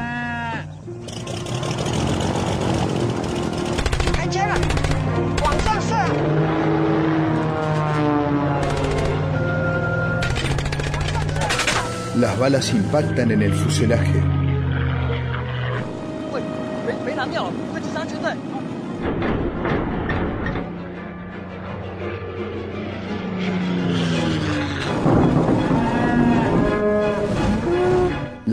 [12.17, 14.23] Las balas impactan en el fuselaje.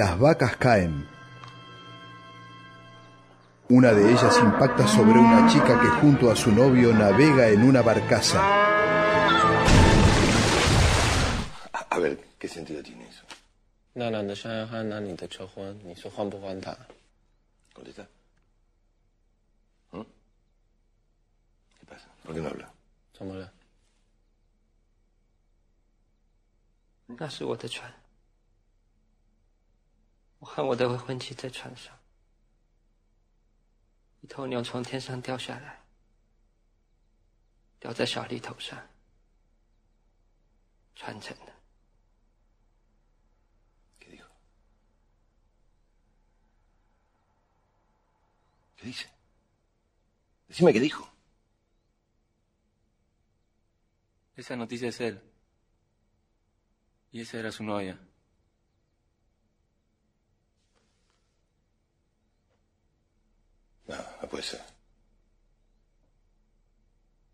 [0.01, 1.07] las vacas caen.
[3.69, 7.83] Una de ellas impacta sobre una chica que junto a su novio navega en una
[7.83, 8.41] barcaza.
[11.71, 13.23] A, ver, ¿qué sentido tiene eso?
[17.75, 18.07] Contesta.
[19.91, 20.01] ¿Mm?
[21.79, 22.07] ¿Qué pasa?
[22.23, 22.71] ¿Por qué no habla?
[23.19, 23.53] ¿Cómo habla?
[30.41, 31.95] 我和我的未婚妻在船上，
[34.21, 35.79] 一头牛从天上掉下来，
[37.79, 38.89] 掉在小丽头上，
[40.95, 41.53] 传承的。
[48.77, 49.07] ¿Qué dice?
[50.49, 51.07] Decime qué dijo.
[54.35, 55.21] Esa noticia es él.
[57.11, 57.95] Y esa era su novia.
[64.31, 64.61] puede ser.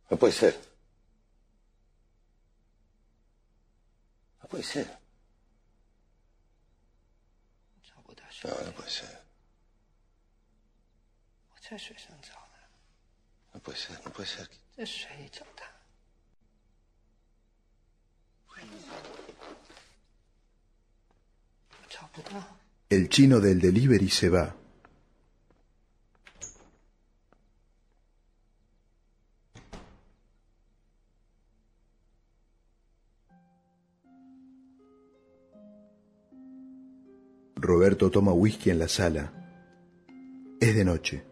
[0.09, 0.59] No puede ser.
[4.41, 4.97] No puede ser.
[8.43, 9.21] No, no puede ser.
[13.53, 14.49] No puede ser, no puede ser.
[22.89, 24.55] El chino del delivery se va.
[37.67, 39.33] Roberto toma whisky en la sala.
[40.57, 41.23] Es de noche.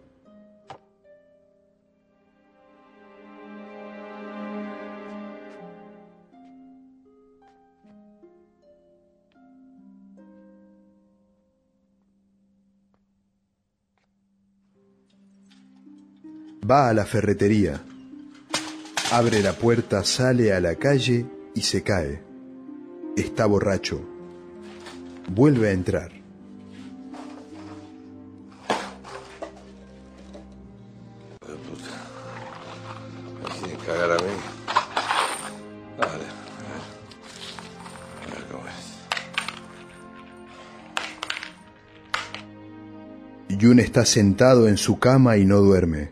[16.70, 17.82] Va a la ferretería.
[19.12, 22.22] Abre la puerta, sale a la calle y se cae.
[23.16, 24.02] Está borracho.
[25.30, 26.25] Vuelve a entrar.
[43.66, 46.12] Yun está sentado en su cama y no duerme.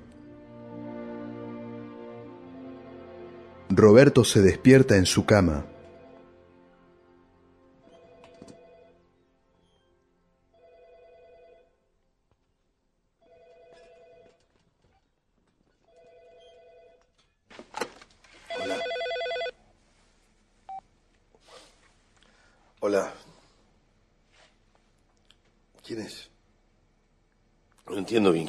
[3.69, 5.67] Roberto se despierta en su cama.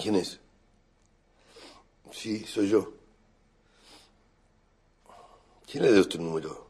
[0.05, 0.39] Quién es.
[2.13, 2.93] Sí, soy yo.
[5.67, 6.69] ¿Quién le dio este número?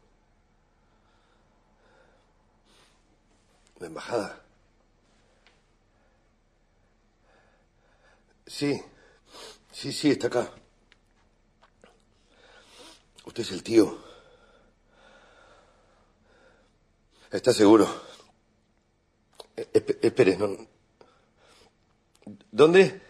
[3.79, 4.41] ¿La embajada?
[8.47, 8.81] Sí,
[9.69, 10.49] sí, sí, está acá.
[13.25, 13.99] Usted es el tío.
[17.31, 17.85] ¿Está seguro?
[19.57, 20.55] E- esp- espere, no.
[22.49, 23.01] ¿Dónde?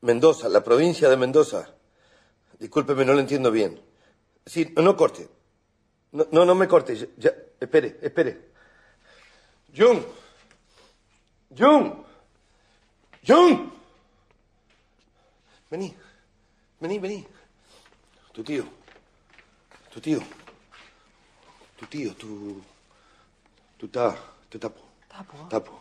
[0.00, 0.62] Mendoza, la
[0.98, 1.74] provincia de Mendoza.
[2.58, 3.80] Discúlpeme, no lo entiendo bien.
[4.44, 5.28] Sí, no, no corte.
[6.12, 6.96] No, no, no me corte.
[6.96, 8.50] Ya, ya- espere, espere.
[9.72, 10.02] Jung.
[11.56, 12.04] Jung.
[13.22, 13.70] Jung.
[15.70, 15.94] Vení.
[16.80, 17.26] Vení, vení.
[18.32, 18.64] Tu tío.
[19.92, 20.20] Tu tío.
[21.78, 22.60] Tu tío, tu...
[23.78, 24.16] Tu ta...
[24.48, 24.80] Tu tapo.
[25.08, 25.48] Tapo?
[25.48, 25.72] Tapo.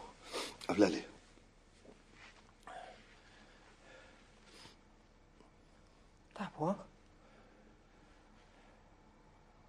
[0.67, 1.16] Háblale.
[6.37, 6.75] 大伯，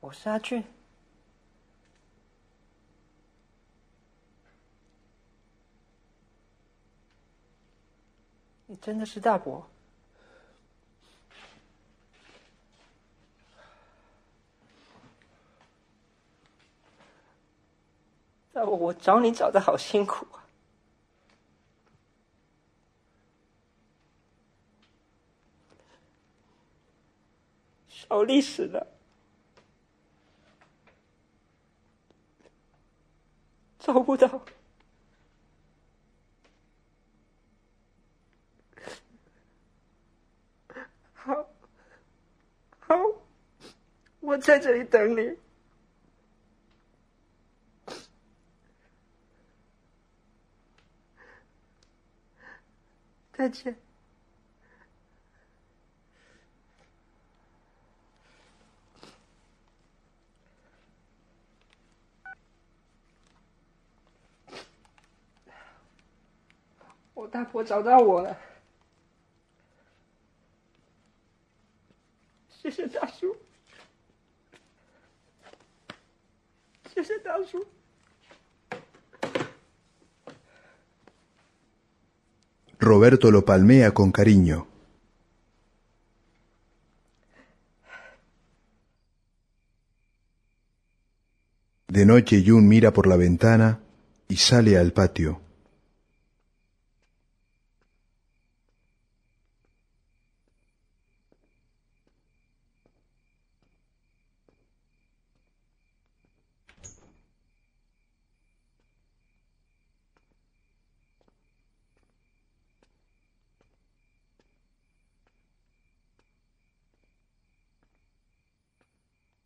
[0.00, 0.62] 我是阿俊。
[8.66, 9.66] 你真的是大伯？
[18.52, 20.26] 大伯，我找你找的好辛苦
[28.08, 28.86] 小历史的，
[33.78, 34.26] 找不到。
[41.12, 41.50] 好，
[42.80, 42.96] 好，
[44.20, 45.36] 我在这里等你。
[53.34, 53.87] 再见。
[67.17, 68.37] 我大伯找到我了，
[72.49, 73.35] 谢谢大叔，
[76.93, 77.65] 谢谢大叔。
[82.79, 84.67] Roberto lo palmea con cariño.
[91.87, 93.79] De noche Yun mira por la ventana
[94.27, 95.39] y sale al patio.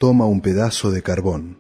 [0.03, 1.59] Toma un pedazo de carbón.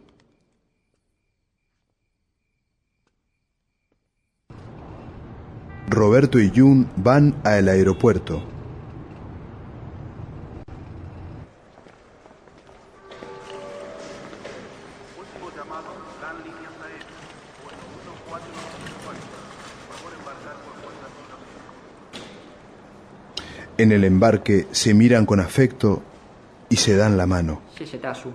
[5.88, 8.42] Roberto y Jun van al aeropuerto.
[23.78, 26.02] En el embarque se miran con afecto
[26.68, 27.71] y se dan la mano.
[27.81, 28.31] 谢谢大叔。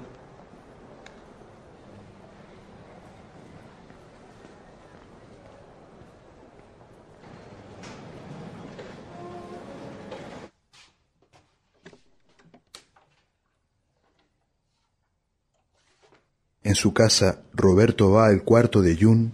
[16.64, 19.32] En su casa, Roberto va al cuarto de Jun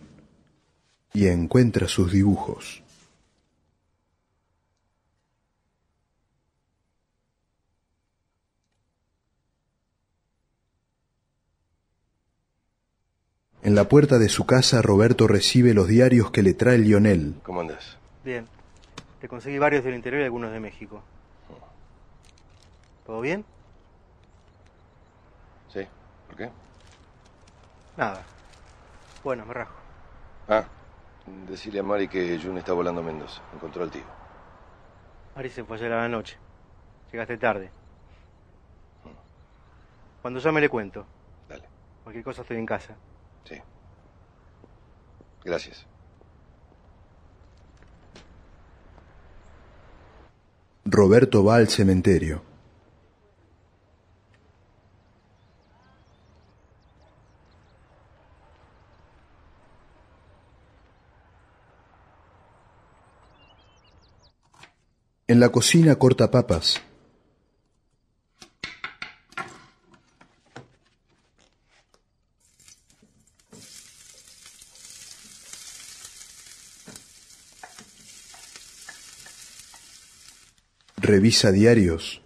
[1.12, 2.82] y encuentra sus dibujos.
[13.64, 17.36] En la puerta de su casa, Roberto recibe los diarios que le trae Lionel.
[17.43, 17.97] ¿Cómo andas?
[18.26, 18.45] Bien.
[19.22, 21.01] Te conseguí varios del interior y algunos de México.
[23.05, 23.45] ¿Todo bien?
[25.70, 25.88] Sí.
[26.28, 26.49] ¿Por qué?
[27.95, 28.22] Nada.
[29.24, 29.76] Bueno, me rajo.
[30.49, 30.66] Ah,
[31.47, 33.41] Decirle a Mari que Jun está volando a Mendoza.
[33.53, 34.03] Encontró al tío.
[35.38, 36.38] Mari se fue ayer a la noche.
[37.14, 37.72] Llegaste tarde.
[40.22, 41.05] Cuando llame le cuento.
[41.47, 41.64] Dale.
[42.03, 42.93] Cualquier cosa estoy en casa.
[43.46, 43.56] Sí.
[45.44, 45.86] Gracias.
[50.86, 52.44] Roberto va al cementerio.
[65.26, 66.82] En la cocina corta papas.
[81.04, 82.22] Revisa diarios.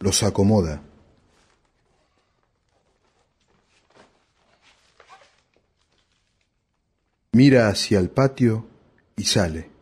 [0.00, 0.82] Los acomoda.
[7.30, 8.66] Mira hacia el patio
[9.14, 9.77] y sale.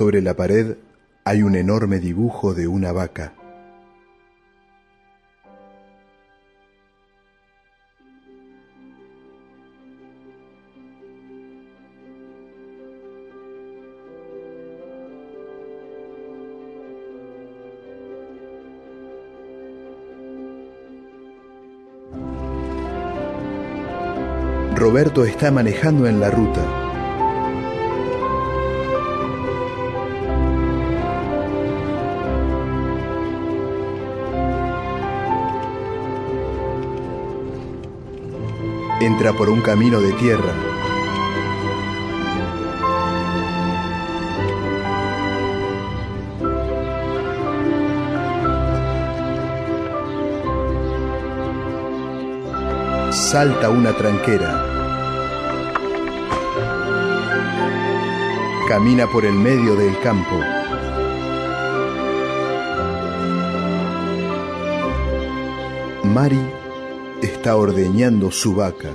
[0.00, 0.78] Sobre la pared
[1.24, 3.34] hay un enorme dibujo de una vaca.
[24.74, 26.89] Roberto está manejando en la ruta.
[39.20, 40.54] Entra por un camino de tierra.
[53.12, 54.64] Salta una tranquera.
[58.68, 60.40] Camina por el medio del campo.
[66.04, 66.40] Mari
[67.20, 68.88] está ordeñando su vaca.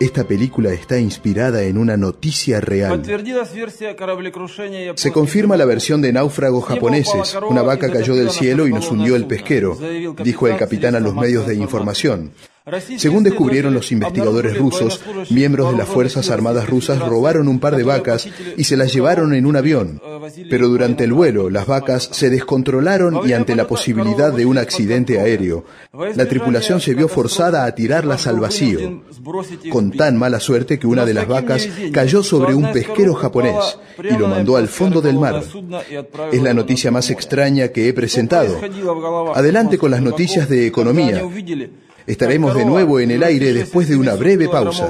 [0.00, 3.02] Esta película está inspirada en una noticia real.
[4.94, 7.36] Se confirma la versión de náufragos japoneses.
[7.46, 9.76] Una vaca cayó del cielo y nos hundió el pesquero,
[10.24, 12.32] dijo el capitán a los medios de información.
[12.96, 15.00] Según descubrieron los investigadores rusos,
[15.30, 19.34] miembros de las Fuerzas Armadas rusas robaron un par de vacas y se las llevaron
[19.34, 20.00] en un avión.
[20.48, 25.20] Pero durante el vuelo, las vacas se descontrolaron y ante la posibilidad de un accidente
[25.20, 25.64] aéreo,
[26.14, 29.02] la tripulación se vio forzada a tirarlas al vacío,
[29.70, 34.16] con tan mala suerte que una de las vacas cayó sobre un pesquero japonés y
[34.16, 35.42] lo mandó al fondo del mar.
[36.32, 38.60] Es la noticia más extraña que he presentado.
[39.34, 41.22] Adelante con las noticias de economía.
[42.09, 44.89] Estaremos de nuevo en el aire después de una breve pausa.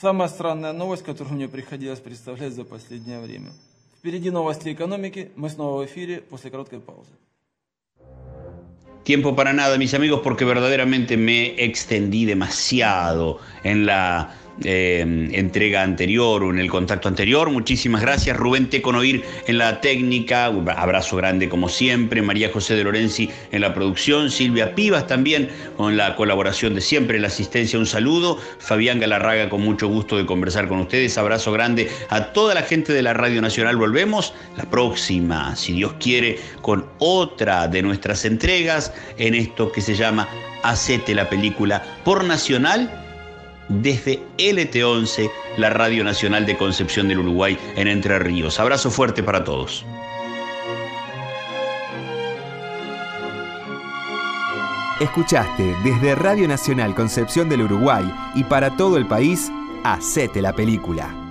[0.00, 3.50] Самая странная новость, которую мне приходилось представлять за последнее время.
[3.98, 5.30] Впереди новости экономики.
[5.36, 7.12] Мы снова в эфире после короткой паузы.
[9.02, 16.43] Tiempo para nada, mis amigos, porque verdaderamente me extendí demasiado en la eh, entrega anterior
[16.43, 17.49] o en el contacto anterior.
[17.49, 18.37] Muchísimas gracias.
[18.37, 20.45] Rubén Teconoir en la técnica.
[20.45, 22.21] Abrazo grande como siempre.
[22.21, 24.29] María José de Lorenzi en la producción.
[24.31, 27.79] Silvia Pivas también con la colaboración de siempre la asistencia.
[27.79, 28.37] Un saludo.
[28.59, 31.17] Fabián Galarraga con mucho gusto de conversar con ustedes.
[31.17, 33.77] Abrazo grande a toda la gente de la Radio Nacional.
[33.77, 39.95] Volvemos la próxima, si Dios quiere, con otra de nuestras entregas en esto que se
[39.95, 40.27] llama
[40.63, 43.00] Hacete la película por Nacional
[43.81, 48.59] desde LT11, la Radio Nacional de Concepción del Uruguay en Entre Ríos.
[48.59, 49.85] Abrazo fuerte para todos.
[54.99, 58.03] Escuchaste desde Radio Nacional Concepción del Uruguay
[58.35, 59.51] y para todo el país,
[59.83, 61.30] Hacete la película.